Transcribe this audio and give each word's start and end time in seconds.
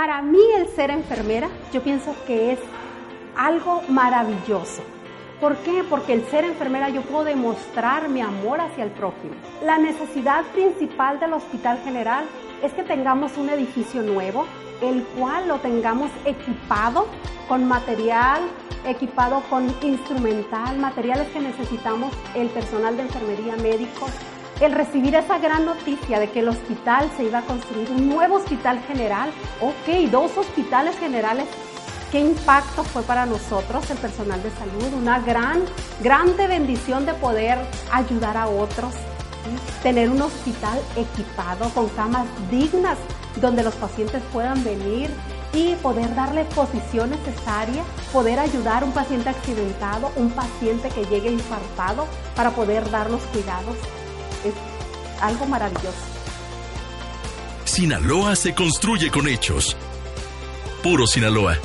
Para 0.00 0.22
mí 0.22 0.40
el 0.56 0.66
ser 0.68 0.90
enfermera, 0.90 1.50
yo 1.74 1.82
pienso 1.82 2.16
que 2.26 2.52
es 2.52 2.58
algo 3.36 3.82
maravilloso. 3.90 4.80
¿Por 5.42 5.56
qué? 5.56 5.84
Porque 5.90 6.14
el 6.14 6.24
ser 6.28 6.44
enfermera 6.44 6.88
yo 6.88 7.02
puedo 7.02 7.24
demostrar 7.24 8.08
mi 8.08 8.22
amor 8.22 8.62
hacia 8.62 8.84
el 8.84 8.92
prójimo. 8.92 9.34
La 9.62 9.76
necesidad 9.76 10.46
principal 10.54 11.20
del 11.20 11.34
Hospital 11.34 11.80
General 11.84 12.24
es 12.62 12.72
que 12.72 12.82
tengamos 12.82 13.36
un 13.36 13.50
edificio 13.50 14.00
nuevo, 14.00 14.46
el 14.80 15.04
cual 15.18 15.48
lo 15.48 15.58
tengamos 15.58 16.10
equipado 16.24 17.06
con 17.46 17.68
material, 17.68 18.40
equipado 18.86 19.42
con 19.50 19.66
instrumental, 19.82 20.78
materiales 20.78 21.28
que 21.28 21.40
necesitamos 21.40 22.14
el 22.34 22.48
personal 22.48 22.96
de 22.96 23.02
enfermería, 23.02 23.54
médicos. 23.56 24.10
El 24.60 24.72
recibir 24.72 25.14
esa 25.14 25.38
gran 25.38 25.64
noticia 25.64 26.20
de 26.20 26.30
que 26.30 26.40
el 26.40 26.48
hospital 26.48 27.10
se 27.16 27.24
iba 27.24 27.38
a 27.38 27.42
construir, 27.42 27.90
un 27.90 28.10
nuevo 28.10 28.36
hospital 28.36 28.78
general, 28.86 29.30
ok, 29.58 30.10
dos 30.10 30.36
hospitales 30.36 30.98
generales. 30.98 31.46
Qué 32.12 32.20
impacto 32.20 32.84
fue 32.84 33.02
para 33.02 33.24
nosotros, 33.24 33.90
el 33.90 33.96
personal 33.96 34.42
de 34.42 34.50
salud, 34.50 34.92
una 35.00 35.20
gran, 35.20 35.62
grande 36.02 36.46
bendición 36.46 37.06
de 37.06 37.14
poder 37.14 37.56
ayudar 37.90 38.36
a 38.36 38.48
otros, 38.48 38.92
tener 39.82 40.10
un 40.10 40.20
hospital 40.20 40.78
equipado 40.94 41.70
con 41.70 41.88
camas 41.90 42.26
dignas 42.50 42.98
donde 43.40 43.62
los 43.62 43.74
pacientes 43.76 44.22
puedan 44.30 44.62
venir 44.62 45.08
y 45.54 45.74
poder 45.76 46.14
darle 46.14 46.44
posición 46.44 47.10
necesaria, 47.10 47.82
poder 48.12 48.38
ayudar 48.38 48.82
a 48.82 48.86
un 48.86 48.92
paciente 48.92 49.30
accidentado, 49.30 50.12
un 50.16 50.30
paciente 50.30 50.90
que 50.90 51.06
llegue 51.06 51.30
infartado 51.30 52.06
para 52.36 52.50
poder 52.50 52.90
dar 52.90 53.10
los 53.10 53.22
cuidados. 53.22 53.76
Es 54.44 54.54
algo 55.20 55.46
maravilloso. 55.46 55.98
Sinaloa 57.64 58.34
se 58.36 58.54
construye 58.54 59.10
con 59.10 59.28
hechos. 59.28 59.76
Puro 60.82 61.06
Sinaloa. 61.06 61.56